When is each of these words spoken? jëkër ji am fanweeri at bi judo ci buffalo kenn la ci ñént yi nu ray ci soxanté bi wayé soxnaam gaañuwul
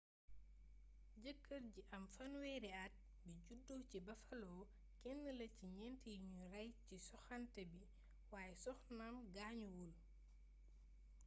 jëkër 1.23 1.63
ji 1.73 1.81
am 1.95 2.05
fanweeri 2.15 2.71
at 2.85 2.93
bi 3.21 3.31
judo 3.47 3.75
ci 3.89 3.97
buffalo 4.07 4.55
kenn 5.01 5.21
la 5.37 5.47
ci 5.55 5.65
ñént 5.79 6.01
yi 6.11 6.15
nu 6.31 6.39
ray 6.53 6.69
ci 6.85 6.95
soxanté 7.09 7.61
bi 7.71 7.79
wayé 8.31 8.53
soxnaam 8.65 9.15
gaañuwul 9.35 9.93